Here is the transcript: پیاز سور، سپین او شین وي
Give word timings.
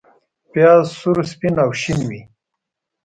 پیاز 0.51 0.85
سور، 0.99 1.17
سپین 1.31 1.55
او 1.63 1.71
شین 1.81 1.99
وي 2.09 2.21